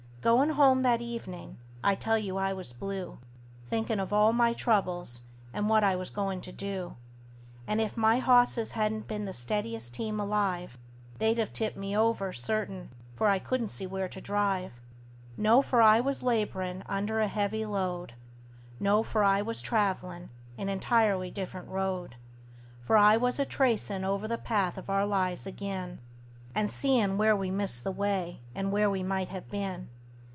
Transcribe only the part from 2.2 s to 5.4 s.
I was blue, Thinkin' of all my troubles,